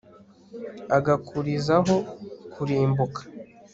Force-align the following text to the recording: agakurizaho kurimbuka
agakurizaho 0.97 1.95
kurimbuka 2.53 3.21